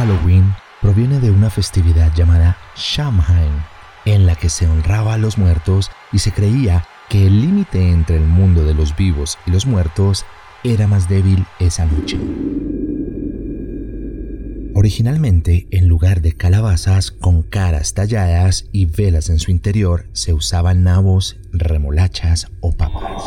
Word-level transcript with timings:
Halloween 0.00 0.54
proviene 0.80 1.20
de 1.20 1.30
una 1.30 1.50
festividad 1.50 2.10
llamada 2.14 2.56
Samhain, 2.74 3.52
en 4.06 4.24
la 4.24 4.34
que 4.34 4.48
se 4.48 4.66
honraba 4.66 5.12
a 5.12 5.18
los 5.18 5.36
muertos 5.36 5.90
y 6.10 6.20
se 6.20 6.32
creía 6.32 6.86
que 7.10 7.26
el 7.26 7.42
límite 7.42 7.90
entre 7.90 8.16
el 8.16 8.24
mundo 8.24 8.64
de 8.64 8.72
los 8.72 8.96
vivos 8.96 9.36
y 9.46 9.50
los 9.50 9.66
muertos 9.66 10.24
era 10.64 10.86
más 10.86 11.06
débil 11.06 11.44
esa 11.58 11.84
noche. 11.84 12.18
Originalmente, 14.74 15.68
en 15.70 15.86
lugar 15.86 16.22
de 16.22 16.32
calabazas 16.32 17.10
con 17.10 17.42
caras 17.42 17.92
talladas 17.92 18.70
y 18.72 18.86
velas 18.86 19.28
en 19.28 19.38
su 19.38 19.50
interior, 19.50 20.06
se 20.14 20.32
usaban 20.32 20.82
nabos, 20.82 21.36
remolachas 21.52 22.50
o 22.60 22.72
papas. 22.72 23.22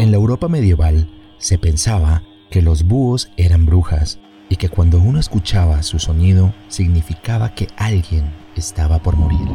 En 0.00 0.10
la 0.10 0.16
Europa 0.16 0.48
medieval, 0.48 1.10
se 1.36 1.58
pensaba 1.58 2.22
que 2.50 2.62
los 2.62 2.84
búhos 2.84 3.30
eran 3.36 3.66
brujas 3.66 4.18
y 4.48 4.56
que 4.56 4.68
cuando 4.68 4.98
uno 4.98 5.18
escuchaba 5.18 5.82
su 5.82 5.98
sonido 5.98 6.54
significaba 6.68 7.54
que 7.54 7.68
alguien 7.76 8.32
estaba 8.56 8.98
por 8.98 9.16
morir. 9.16 9.48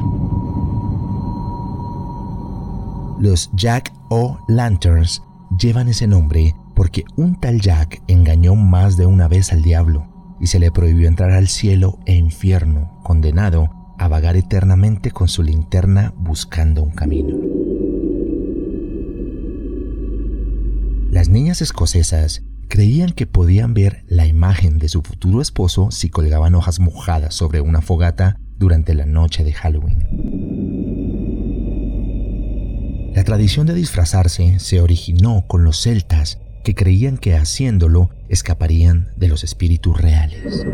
Los 3.19 3.49
Jack 3.53 3.93
o 4.09 4.39
Lanterns 4.47 5.21
llevan 5.57 5.87
ese 5.87 6.07
nombre 6.07 6.55
porque 6.75 7.03
un 7.15 7.39
tal 7.39 7.61
Jack 7.61 8.01
engañó 8.07 8.55
más 8.55 8.97
de 8.97 9.05
una 9.05 9.27
vez 9.27 9.51
al 9.51 9.61
diablo 9.61 10.07
y 10.39 10.47
se 10.47 10.59
le 10.59 10.71
prohibió 10.71 11.07
entrar 11.07 11.31
al 11.31 11.47
cielo 11.47 11.99
e 12.05 12.15
infierno, 12.15 12.99
condenado 13.03 13.69
a 13.97 14.07
vagar 14.07 14.35
eternamente 14.35 15.11
con 15.11 15.27
su 15.27 15.43
linterna 15.43 16.13
buscando 16.17 16.83
un 16.83 16.91
camino. 16.91 17.37
Las 21.11 21.29
niñas 21.29 21.61
escocesas 21.61 22.43
creían 22.73 23.11
que 23.11 23.27
podían 23.27 23.75
ver 23.75 24.03
la 24.07 24.25
imagen 24.25 24.79
de 24.79 24.89
su 24.89 25.03
futuro 25.03 25.43
esposo 25.43 25.91
si 25.91 26.09
colgaban 26.09 26.55
hojas 26.55 26.79
mojadas 26.79 27.35
sobre 27.35 27.61
una 27.61 27.83
fogata 27.83 28.39
durante 28.57 28.95
la 28.95 29.05
noche 29.05 29.43
de 29.43 29.53
Halloween. 29.53 29.99
La 33.13 33.23
tradición 33.25 33.67
de 33.67 33.75
disfrazarse 33.75 34.57
se 34.57 34.81
originó 34.81 35.45
con 35.45 35.63
los 35.63 35.83
celtas 35.83 36.39
que 36.63 36.73
creían 36.73 37.19
que 37.19 37.35
haciéndolo 37.35 38.09
escaparían 38.27 39.09
de 39.17 39.27
los 39.27 39.43
espíritus 39.43 40.01
reales. 40.01 40.65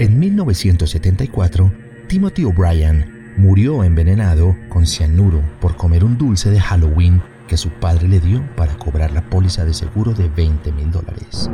En 0.00 0.18
1974, 0.18 1.72
Timothy 2.08 2.42
O'Brien 2.42 3.34
murió 3.36 3.84
envenenado 3.84 4.56
con 4.70 4.88
cianuro 4.88 5.40
por 5.60 5.76
comer 5.76 6.02
un 6.02 6.18
dulce 6.18 6.50
de 6.50 6.58
Halloween 6.58 7.22
que 7.46 7.56
su 7.56 7.70
padre 7.70 8.08
le 8.08 8.20
dio 8.20 8.44
para 8.56 8.76
cobrar 8.76 9.12
la 9.12 9.22
póliza 9.28 9.64
de 9.64 9.74
seguro 9.74 10.12
de 10.12 10.28
20 10.28 10.72
mil 10.72 10.90
dólares. 10.90 11.50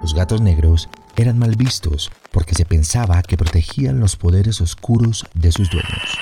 Los 0.00 0.14
gatos 0.14 0.40
negros 0.40 0.88
eran 1.16 1.38
mal 1.38 1.56
vistos 1.56 2.10
porque 2.30 2.54
se 2.54 2.64
pensaba 2.64 3.22
que 3.22 3.36
protegían 3.36 4.00
los 4.00 4.16
poderes 4.16 4.60
oscuros 4.60 5.26
de 5.34 5.52
sus 5.52 5.68
dueños. 5.70 6.18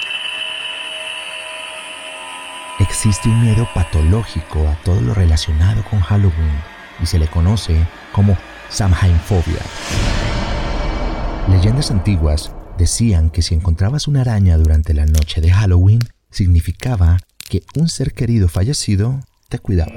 Existe 2.79 3.29
un 3.29 3.43
miedo 3.43 3.69
patológico 3.75 4.67
a 4.69 4.75
todo 4.85 5.01
lo 5.01 5.15
relacionado 5.15 5.83
con 5.89 6.01
Halloween 6.01 6.61
y 7.03 7.07
se 7.07 7.19
le 7.19 7.27
conoce 7.27 7.87
como 8.13 8.37
Samhainfobia. 8.69 9.61
Leyendas 11.49 11.91
antiguas 11.91 12.53
decían 12.77 13.31
que 13.31 13.43
si 13.43 13.55
encontrabas 13.55 14.09
una 14.09 14.23
araña 14.23 14.59
durante 14.59 14.95
la 14.95 15.07
noche 15.07 15.41
de 15.41 15.53
Halloween, 15.53 16.01
significaba 16.37 17.17
que 17.49 17.63
un 17.77 17.89
ser 17.89 18.13
querido 18.13 18.49
fallecido 18.49 19.23
te 19.49 19.59
cuidaba. 19.59 19.95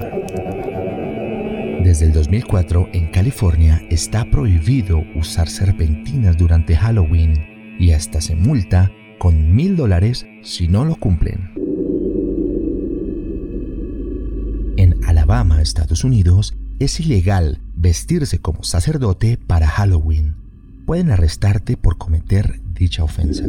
Desde 1.84 2.06
el 2.06 2.12
2004 2.12 2.88
en 2.94 3.10
California 3.10 3.82
está 3.90 4.24
prohibido 4.30 5.02
usar 5.16 5.50
serpentinas 5.50 6.38
durante 6.38 6.76
Halloween 6.76 7.76
y 7.78 7.92
hasta 7.92 8.22
se 8.22 8.36
multa 8.36 8.90
con 9.18 9.54
mil 9.54 9.76
dólares 9.76 10.24
si 10.42 10.66
no 10.66 10.86
lo 10.86 10.96
cumplen. 10.96 11.52
En 14.78 15.04
Alabama, 15.04 15.60
Estados 15.60 16.04
Unidos, 16.04 16.54
es 16.78 17.00
ilegal 17.00 17.60
vestirse 17.76 18.38
como 18.38 18.62
sacerdote 18.62 19.38
para 19.46 19.68
Halloween. 19.68 20.36
Pueden 20.86 21.10
arrestarte 21.10 21.76
por 21.76 21.98
cometer 21.98 22.62
dicha 22.72 23.04
ofensa. 23.04 23.44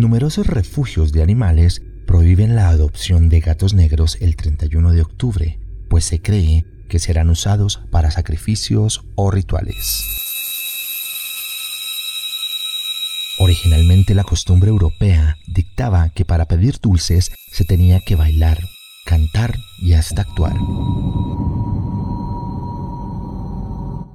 Numerosos 0.00 0.46
refugios 0.46 1.12
de 1.12 1.22
animales 1.22 1.82
prohíben 2.06 2.56
la 2.56 2.70
adopción 2.70 3.28
de 3.28 3.40
gatos 3.40 3.74
negros 3.74 4.16
el 4.22 4.34
31 4.34 4.92
de 4.92 5.02
octubre, 5.02 5.58
pues 5.90 6.06
se 6.06 6.22
cree 6.22 6.64
que 6.88 6.98
serán 6.98 7.28
usados 7.28 7.82
para 7.90 8.10
sacrificios 8.10 9.04
o 9.14 9.30
rituales. 9.30 10.06
Originalmente 13.40 14.14
la 14.14 14.24
costumbre 14.24 14.70
europea 14.70 15.36
dictaba 15.46 16.08
que 16.08 16.24
para 16.24 16.46
pedir 16.46 16.78
dulces 16.80 17.30
se 17.52 17.66
tenía 17.66 18.00
que 18.00 18.16
bailar, 18.16 18.58
cantar 19.04 19.58
y 19.82 19.92
hasta 19.92 20.22
actuar. 20.22 20.56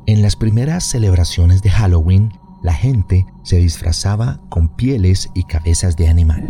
En 0.08 0.24
las 0.24 0.36
primeras 0.36 0.84
celebraciones 0.90 1.62
de 1.62 1.70
Halloween, 1.70 2.32
la 2.66 2.74
gente 2.74 3.28
se 3.44 3.58
disfrazaba 3.58 4.42
con 4.50 4.76
pieles 4.76 5.30
y 5.36 5.44
cabezas 5.44 5.98
de 5.98 6.08
animal. 6.08 6.44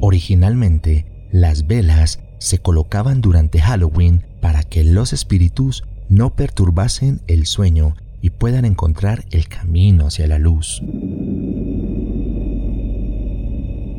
Originalmente, 0.00 1.06
las 1.30 1.68
velas 1.68 2.18
se 2.38 2.58
colocaban 2.58 3.20
durante 3.20 3.60
Halloween 3.60 4.26
para 4.40 4.64
que 4.64 4.82
los 4.82 5.12
espíritus 5.12 5.84
no 6.08 6.34
perturbasen 6.34 7.20
el 7.28 7.46
sueño 7.46 7.94
y 8.22 8.30
puedan 8.30 8.64
encontrar 8.64 9.24
el 9.30 9.46
camino 9.46 10.08
hacia 10.08 10.26
la 10.26 10.40
luz. 10.40 10.82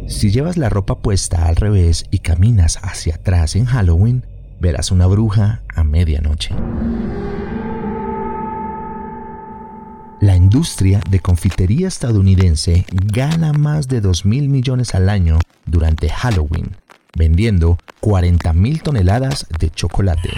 Si 0.08 0.32
llevas 0.32 0.58
la 0.58 0.68
ropa 0.68 1.00
puesta 1.00 1.48
al 1.48 1.56
revés 1.56 2.04
y 2.12 2.20
caminas 2.20 2.78
hacia 2.82 3.16
atrás 3.16 3.56
en 3.56 3.64
Halloween, 3.64 4.26
verás 4.60 4.92
una 4.92 5.08
bruja 5.08 5.62
a 5.74 5.86
medianoche. 5.86 6.54
Industria 10.54 11.00
de 11.10 11.22
confitería 11.22 11.88
estadounidense 11.88 12.86
gana 12.92 13.54
más 13.54 13.88
de 13.88 14.02
2 14.02 14.26
mil 14.26 14.50
millones 14.50 14.94
al 14.96 15.08
año 15.08 15.40
durante 15.66 16.10
Halloween, 16.10 16.76
vendiendo 17.18 17.78
40 18.02 18.52
mil 18.52 18.84
toneladas 18.84 19.48
de 19.62 19.70
chocolate. 19.70 20.30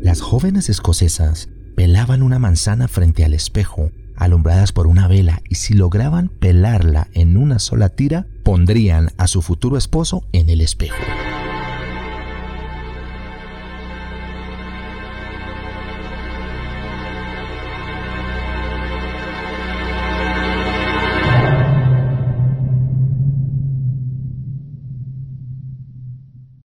Las 0.00 0.20
jóvenes 0.20 0.68
escocesas 0.68 1.48
pelaban 1.74 2.22
una 2.22 2.38
manzana 2.38 2.86
frente 2.86 3.24
al 3.24 3.34
espejo, 3.34 3.90
alumbradas 4.14 4.70
por 4.70 4.86
una 4.86 5.08
vela, 5.08 5.42
y 5.48 5.56
si 5.56 5.74
lograban 5.74 6.28
pelarla 6.28 7.08
en 7.14 7.36
una 7.36 7.58
sola 7.58 7.88
tira, 7.88 8.28
pondrían 8.44 9.10
a 9.18 9.26
su 9.26 9.42
futuro 9.42 9.76
esposo 9.76 10.22
en 10.30 10.50
el 10.50 10.60
espejo. 10.60 10.94